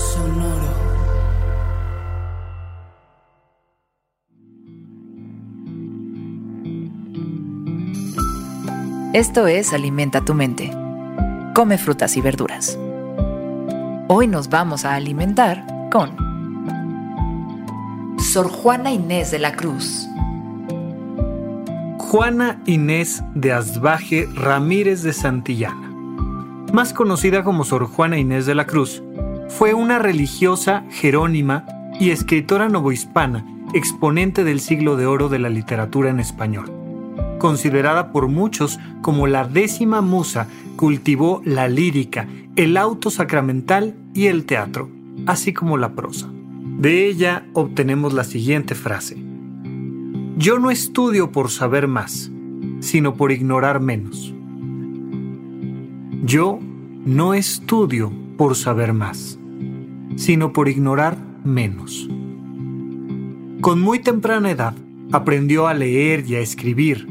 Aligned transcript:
Sonoro. 0.00 0.70
Esto 9.12 9.46
es 9.46 9.74
Alimenta 9.74 10.24
tu 10.24 10.32
mente. 10.34 10.70
Come 11.54 11.76
frutas 11.76 12.16
y 12.16 12.22
verduras. 12.22 12.78
Hoy 14.08 14.26
nos 14.26 14.48
vamos 14.48 14.84
a 14.86 14.94
alimentar 14.94 15.66
con 15.92 16.16
Sor 18.18 18.48
Juana 18.48 18.92
Inés 18.92 19.30
de 19.30 19.38
la 19.38 19.52
Cruz. 19.52 20.08
Juana 21.98 22.62
Inés 22.64 23.22
de 23.34 23.52
Asbaje 23.52 24.26
Ramírez 24.34 25.02
de 25.02 25.12
Santillana, 25.12 25.92
más 26.72 26.92
conocida 26.92 27.44
como 27.44 27.64
Sor 27.64 27.86
Juana 27.86 28.18
Inés 28.18 28.46
de 28.46 28.54
la 28.54 28.66
Cruz, 28.66 29.02
fue 29.50 29.74
una 29.74 29.98
religiosa 29.98 30.84
jerónima 30.90 31.66
y 31.98 32.10
escritora 32.10 32.68
novohispana, 32.68 33.44
exponente 33.74 34.44
del 34.44 34.60
siglo 34.60 34.96
de 34.96 35.06
oro 35.06 35.28
de 35.28 35.38
la 35.38 35.50
literatura 35.50 36.08
en 36.10 36.20
español. 36.20 36.72
Considerada 37.38 38.12
por 38.12 38.28
muchos 38.28 38.78
como 39.02 39.26
la 39.26 39.46
décima 39.46 40.00
musa, 40.00 40.46
cultivó 40.76 41.42
la 41.44 41.68
lírica, 41.68 42.28
el 42.56 42.76
auto 42.76 43.10
sacramental 43.10 43.94
y 44.14 44.26
el 44.26 44.44
teatro, 44.44 44.88
así 45.26 45.52
como 45.52 45.76
la 45.76 45.94
prosa. 45.94 46.30
De 46.78 47.06
ella 47.06 47.44
obtenemos 47.52 48.14
la 48.14 48.24
siguiente 48.24 48.74
frase. 48.74 49.16
Yo 50.36 50.58
no 50.58 50.70
estudio 50.70 51.32
por 51.32 51.50
saber 51.50 51.86
más, 51.88 52.30
sino 52.80 53.14
por 53.14 53.32
ignorar 53.32 53.80
menos. 53.80 54.32
Yo 56.22 56.60
no 57.04 57.34
estudio 57.34 58.12
por 58.36 58.54
saber 58.54 58.92
más, 58.94 59.39
sino 60.20 60.52
por 60.52 60.68
ignorar 60.68 61.16
menos. 61.44 62.06
Con 63.62 63.80
muy 63.80 64.00
temprana 64.00 64.50
edad 64.50 64.74
aprendió 65.12 65.66
a 65.66 65.72
leer 65.72 66.28
y 66.28 66.34
a 66.34 66.40
escribir. 66.40 67.08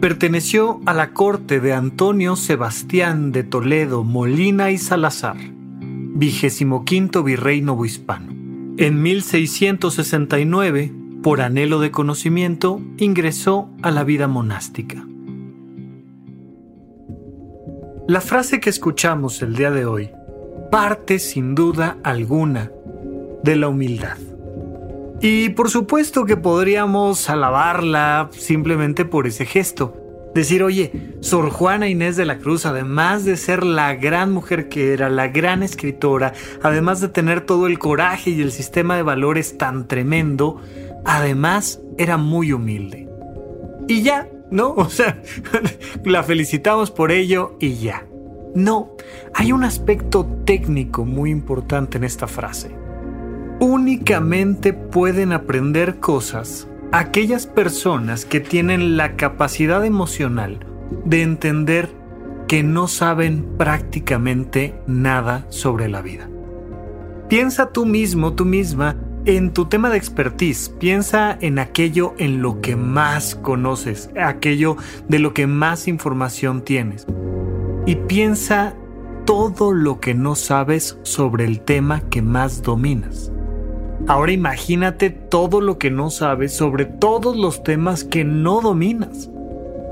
Perteneció 0.00 0.80
a 0.86 0.94
la 0.94 1.12
corte 1.12 1.58
de 1.58 1.72
Antonio 1.72 2.36
Sebastián 2.36 3.32
de 3.32 3.42
Toledo, 3.42 4.04
Molina 4.04 4.70
y 4.70 4.78
Salazar, 4.78 5.36
vigésimo 5.80 6.84
quinto 6.84 7.24
virrey 7.24 7.62
novohispano. 7.62 8.32
En 8.78 9.02
1669, 9.02 10.92
por 11.24 11.40
anhelo 11.40 11.80
de 11.80 11.90
conocimiento, 11.90 12.80
ingresó 12.98 13.68
a 13.82 13.90
la 13.90 14.04
vida 14.04 14.28
monástica. 14.28 15.04
La 18.06 18.20
frase 18.20 18.60
que 18.60 18.70
escuchamos 18.70 19.42
el 19.42 19.56
día 19.56 19.72
de 19.72 19.84
hoy 19.84 20.10
parte 20.70 21.18
sin 21.18 21.54
duda 21.54 21.98
alguna 22.02 22.70
de 23.42 23.56
la 23.56 23.68
humildad. 23.68 24.16
Y 25.20 25.50
por 25.50 25.70
supuesto 25.70 26.24
que 26.26 26.36
podríamos 26.36 27.30
alabarla 27.30 28.28
simplemente 28.32 29.04
por 29.04 29.26
ese 29.26 29.46
gesto. 29.46 29.96
Decir, 30.34 30.62
oye, 30.62 30.92
Sor 31.20 31.48
Juana 31.48 31.88
Inés 31.88 32.16
de 32.16 32.26
la 32.26 32.38
Cruz, 32.38 32.66
además 32.66 33.24
de 33.24 33.38
ser 33.38 33.64
la 33.64 33.94
gran 33.94 34.32
mujer 34.32 34.68
que 34.68 34.92
era, 34.92 35.08
la 35.08 35.28
gran 35.28 35.62
escritora, 35.62 36.34
además 36.62 37.00
de 37.00 37.08
tener 37.08 37.40
todo 37.40 37.66
el 37.66 37.78
coraje 37.78 38.30
y 38.30 38.42
el 38.42 38.52
sistema 38.52 38.96
de 38.96 39.02
valores 39.02 39.56
tan 39.56 39.88
tremendo, 39.88 40.60
además 41.06 41.80
era 41.96 42.18
muy 42.18 42.52
humilde. 42.52 43.08
Y 43.88 44.02
ya, 44.02 44.28
¿no? 44.50 44.70
O 44.76 44.90
sea, 44.90 45.22
la 46.04 46.22
felicitamos 46.22 46.90
por 46.90 47.12
ello 47.12 47.56
y 47.58 47.76
ya. 47.76 48.06
No, 48.56 48.92
hay 49.34 49.52
un 49.52 49.64
aspecto 49.64 50.24
técnico 50.46 51.04
muy 51.04 51.30
importante 51.30 51.98
en 51.98 52.04
esta 52.04 52.26
frase. 52.26 52.74
Únicamente 53.60 54.72
pueden 54.72 55.32
aprender 55.32 56.00
cosas 56.00 56.66
aquellas 56.90 57.46
personas 57.46 58.24
que 58.24 58.40
tienen 58.40 58.96
la 58.96 59.14
capacidad 59.16 59.84
emocional 59.84 60.60
de 61.04 61.20
entender 61.20 61.90
que 62.48 62.62
no 62.62 62.88
saben 62.88 63.44
prácticamente 63.58 64.74
nada 64.86 65.44
sobre 65.50 65.90
la 65.90 66.00
vida. 66.00 66.26
Piensa 67.28 67.72
tú 67.72 67.84
mismo, 67.84 68.32
tú 68.32 68.46
misma, 68.46 68.96
en 69.26 69.52
tu 69.52 69.66
tema 69.66 69.90
de 69.90 69.98
expertise, 69.98 70.70
piensa 70.70 71.36
en 71.42 71.58
aquello 71.58 72.14
en 72.16 72.40
lo 72.40 72.62
que 72.62 72.74
más 72.74 73.34
conoces, 73.34 74.08
aquello 74.18 74.78
de 75.08 75.18
lo 75.18 75.34
que 75.34 75.46
más 75.46 75.88
información 75.88 76.62
tienes. 76.62 77.06
Y 77.86 77.94
piensa 77.94 78.74
todo 79.24 79.72
lo 79.72 80.00
que 80.00 80.14
no 80.14 80.34
sabes 80.34 80.98
sobre 81.02 81.44
el 81.44 81.60
tema 81.60 82.00
que 82.10 82.20
más 82.20 82.62
dominas. 82.62 83.30
Ahora 84.08 84.32
imagínate 84.32 85.10
todo 85.10 85.60
lo 85.60 85.78
que 85.78 85.90
no 85.90 86.10
sabes 86.10 86.52
sobre 86.52 86.84
todos 86.84 87.36
los 87.36 87.62
temas 87.62 88.04
que 88.04 88.24
no 88.24 88.60
dominas. 88.60 89.30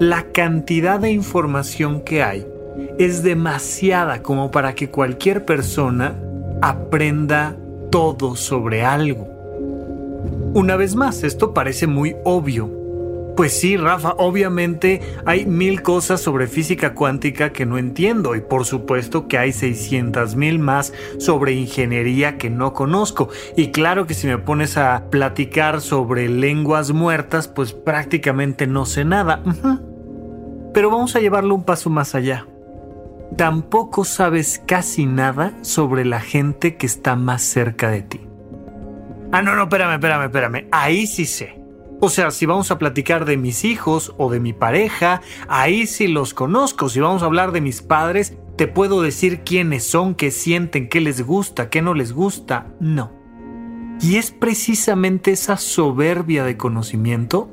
La 0.01 0.25
cantidad 0.33 1.01
de 1.01 1.13
información 1.13 2.03
que 2.03 2.23
hay 2.23 2.47
es 2.99 3.23
demasiada 3.23 4.23
como 4.23 4.51
para 4.51 4.75
que 4.75 4.91
cualquier 4.91 5.45
persona 5.45 6.17
aprenda 6.63 7.57
todo 7.91 8.37
sobre 8.37 8.85
algo. 8.85 9.29
Una 10.55 10.77
vez 10.77 10.95
más, 10.95 11.23
esto 11.25 11.55
parece 11.55 11.87
muy 11.87 12.15
obvio, 12.25 12.71
pues 13.37 13.59
sí, 13.59 13.77
Rafa, 13.77 14.15
obviamente 14.19 15.01
hay 15.27 15.47
mil 15.47 15.83
cosas 15.83 16.21
sobre 16.21 16.47
física 16.47 16.95
cuántica 16.95 17.53
que 17.53 17.67
no 17.67 17.79
entiendo 17.79 18.35
y 18.37 18.41
por 18.41 18.65
supuesto 18.65 19.27
que 19.27 19.39
hay 19.39 19.53
600 19.53 20.37
mil 20.37 20.59
más 20.59 20.93
sobre 21.19 21.53
ingeniería 21.53 22.39
que 22.39 22.51
no 22.51 22.73
conozco. 22.73 23.29
Y 23.57 23.71
claro 23.73 24.07
que 24.07 24.15
si 24.15 24.27
me 24.27 24.39
pones 24.39 24.77
a 24.77 25.11
platicar 25.11 25.81
sobre 25.81 26.29
lenguas 26.29 26.93
muertas, 26.93 27.49
pues 27.49 27.73
prácticamente 27.73 28.67
no 28.67 28.87
sé 28.87 29.05
nada. 29.05 29.43
Pero 30.73 30.91
vamos 30.91 31.17
a 31.17 31.21
llevarlo 31.21 31.55
un 31.55 31.65
paso 31.65 31.91
más 31.91 32.15
allá. 32.15 32.47
Tampoco 33.37 34.05
sabes 34.05 34.63
casi 34.65 35.07
nada 35.07 35.55
sobre 35.63 36.05
la 36.05 36.21
gente 36.21 36.77
que 36.77 36.87
está 36.87 37.17
más 37.17 37.43
cerca 37.43 37.91
de 37.91 38.03
ti. 38.03 38.21
Ah, 39.33 39.43
no, 39.43 39.57
no, 39.57 39.65
espérame, 39.65 39.95
espérame, 39.95 40.25
espérame. 40.27 40.69
Ahí 40.71 41.09
sí 41.09 41.27
sé. 41.27 41.64
O 42.05 42.11
sea, 42.11 42.31
si 42.31 42.45
vamos 42.45 42.71
a 42.71 42.79
platicar 42.79 43.25
de 43.25 43.39
mis 43.39 43.65
hijos 43.65 44.13
o 44.19 44.31
de 44.31 44.39
mi 44.39 44.53
pareja, 44.53 45.23
ahí 45.49 45.87
sí 45.87 46.07
los 46.07 46.35
conozco. 46.35 46.91
Si 46.91 47.01
vamos 47.01 47.23
a 47.23 47.25
hablar 47.25 47.51
de 47.51 47.63
mis 47.63 47.81
padres, 47.81 48.37
te 48.57 48.69
puedo 48.69 49.01
decir 49.01 49.41
quiénes 49.41 49.85
son, 49.85 50.15
qué 50.15 50.31
sienten, 50.31 50.91
qué 50.91 51.01
les 51.01 51.23
gusta, 51.23 51.71
qué 51.71 51.81
no 51.81 51.95
les 51.95 52.13
gusta. 52.13 52.67
No. 52.79 53.11
Y 54.03 54.17
es 54.17 54.33
precisamente 54.33 55.31
esa 55.33 55.57
soberbia 55.57 56.45
de 56.45 56.59
conocimiento 56.59 57.49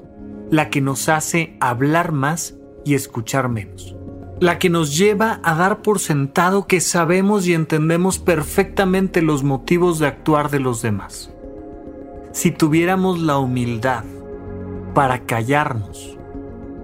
la 0.49 0.69
que 0.69 0.81
nos 0.81 1.07
hace 1.07 1.55
hablar 1.61 2.11
más 2.11 2.55
y 2.83 2.95
escuchar 2.95 3.47
menos. 3.47 3.95
La 4.41 4.59
que 4.59 4.69
nos 4.69 4.97
lleva 4.97 5.39
a 5.45 5.55
dar 5.55 5.81
por 5.81 5.99
sentado 5.99 6.67
que 6.67 6.81
sabemos 6.81 7.47
y 7.47 7.53
entendemos 7.53 8.19
perfectamente 8.19 9.21
los 9.21 9.43
motivos 9.43 9.97
de 9.99 10.07
actuar 10.07 10.49
de 10.49 10.59
los 10.59 10.81
demás. 10.81 11.31
Si 12.33 12.51
tuviéramos 12.51 13.17
la 13.21 13.37
humildad 13.37 14.03
para 14.93 15.19
callarnos, 15.19 16.17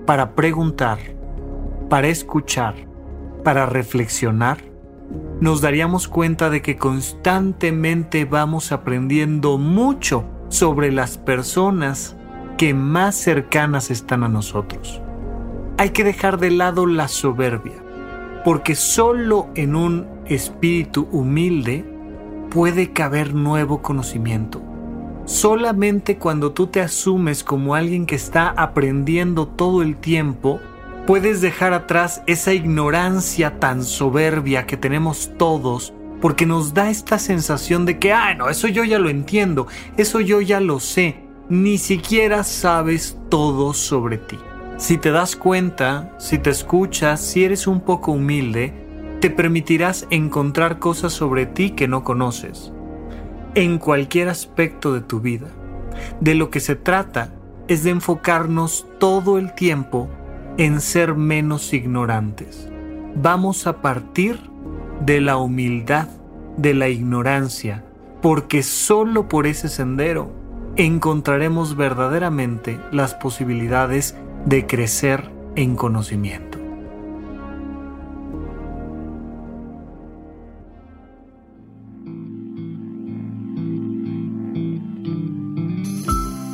para 0.06 0.34
preguntar, 0.36 1.00
para 1.90 2.08
escuchar, 2.08 2.76
para 3.44 3.66
reflexionar, 3.66 4.60
nos 5.40 5.62
daríamos 5.62 6.08
cuenta 6.08 6.50
de 6.50 6.62
que 6.62 6.78
constantemente 6.78 8.26
vamos 8.26 8.72
aprendiendo 8.72 9.58
mucho 9.58 10.26
sobre 10.50 10.92
las 10.92 11.18
personas 11.18 12.16
que 12.58 12.74
más 12.74 13.16
cercanas 13.16 13.92
están 13.92 14.24
a 14.24 14.30
nosotros. 14.30 15.02
Hay 15.78 15.92
que 15.92 16.04
dejar 16.04 16.40
de 16.40 16.52
lado 16.52 16.86
la 16.86 17.08
soberbia, 17.08 17.76
porque 18.44 18.76
solo 18.76 19.50
en 19.56 19.76
un 19.76 20.08
espíritu 20.26 21.08
humilde 21.12 21.86
puede 22.50 22.94
caber 22.94 23.36
nuevo 23.36 23.82
conocimiento 23.82 24.62
Solamente 25.28 26.18
cuando 26.18 26.54
tú 26.54 26.66
te 26.66 26.82
asumes 26.82 27.44
como 27.44 27.76
alguien 27.76 28.08
que 28.08 28.16
está 28.16 28.50
aprendiendo 28.50 29.48
todo 29.48 29.84
el 29.84 29.98
tiempo, 29.98 30.60
Puedes 31.08 31.40
dejar 31.40 31.72
atrás 31.72 32.22
esa 32.28 32.54
ignorancia 32.54 33.62
tan 33.62 33.86
soberbia 33.86 34.66
que 34.66 34.76
tenemos 34.76 35.32
todos 35.38 35.94
porque 36.20 36.46
nos 36.46 36.74
da 36.74 36.90
esta 36.90 37.18
sensación 37.18 37.86
de 37.86 37.98
que, 37.98 38.12
ah, 38.12 38.34
no, 38.34 38.50
eso 38.50 38.68
yo 38.68 38.84
ya 38.84 39.00
lo 39.00 39.08
entiendo, 39.08 39.68
eso 39.96 40.20
yo 40.20 40.42
ya 40.42 40.60
lo 40.60 40.82
sé, 40.82 41.16
ni 41.48 41.78
siquiera 41.78 42.44
sabes 42.44 43.18
todo 43.30 43.74
sobre 43.74 44.18
ti. 44.18 44.38
Si 44.76 44.98
te 44.98 45.12
das 45.12 45.38
cuenta, 45.38 46.14
si 46.20 46.40
te 46.40 46.50
escuchas, 46.50 47.22
si 47.22 47.46
eres 47.46 47.68
un 47.68 47.80
poco 47.80 48.12
humilde, 48.12 48.74
te 49.22 49.30
permitirás 49.30 50.08
encontrar 50.10 50.78
cosas 50.78 51.14
sobre 51.14 51.46
ti 51.46 51.70
que 51.70 51.88
no 51.88 52.04
conoces, 52.04 52.74
en 53.58 53.80
cualquier 53.80 54.30
aspecto 54.30 54.94
de 54.94 55.02
tu 55.02 55.20
vida. 55.20 55.48
De 56.22 56.36
lo 56.36 56.52
que 56.52 56.60
se 56.60 56.76
trata 56.76 57.34
es 57.68 57.84
de 57.84 57.90
enfocarnos 57.90 58.86
todo 59.00 59.40
el 59.40 59.56
tiempo 59.56 60.08
en 60.60 60.80
ser 60.80 61.16
menos 61.16 61.74
ignorantes. 61.74 62.70
Vamos 63.16 63.66
a 63.66 63.82
partir 63.82 64.40
de 65.04 65.22
la 65.22 65.38
humildad, 65.38 66.08
de 66.58 66.76
la 66.76 66.90
ignorancia, 66.90 67.84
porque 68.22 68.62
solo 68.62 69.28
por 69.28 69.48
ese 69.48 69.70
sendero 69.70 70.32
encontraremos 70.76 71.76
verdaderamente 71.76 72.80
las 72.92 73.16
posibilidades 73.16 74.16
de 74.46 74.68
crecer 74.68 75.32
en 75.56 75.76
conocimiento. 75.76 76.47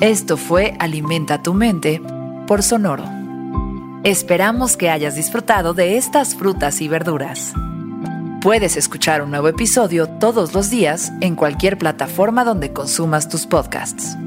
Esto 0.03 0.35
fue 0.35 0.75
Alimenta 0.79 1.41
tu 1.41 1.53
mente 1.53 2.01
por 2.45 2.61
Sonoro. 2.61 3.05
Esperamos 4.03 4.75
que 4.75 4.89
hayas 4.89 5.15
disfrutado 5.15 5.73
de 5.73 5.95
estas 5.95 6.35
frutas 6.35 6.81
y 6.81 6.89
verduras. 6.89 7.53
Puedes 8.41 8.75
escuchar 8.75 9.21
un 9.21 9.31
nuevo 9.31 9.47
episodio 9.47 10.09
todos 10.09 10.53
los 10.53 10.69
días 10.69 11.13
en 11.21 11.37
cualquier 11.37 11.77
plataforma 11.77 12.43
donde 12.43 12.73
consumas 12.73 13.29
tus 13.29 13.45
podcasts. 13.45 14.17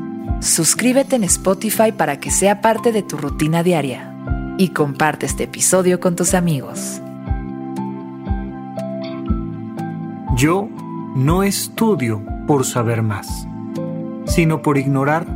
Suscríbete 0.41 1.17
en 1.17 1.25
Spotify 1.25 1.93
para 1.93 2.21
que 2.21 2.31
sea 2.31 2.63
parte 2.63 2.91
de 2.91 3.03
tu 3.03 3.19
rutina 3.19 3.63
diaria 3.63 4.15
y 4.57 4.69
comparte 4.71 5.27
este 5.27 5.45
episodio 5.45 6.01
con 6.01 6.17
tus 6.17 6.33
amigos. 6.33 7.03
Yo 10.39 10.71
no 11.15 11.43
estudio 11.43 12.23
por 12.47 12.65
saber 12.65 13.03
más, 13.03 13.47
sino 14.25 14.63
por 14.63 14.79
ignorar 14.79 15.36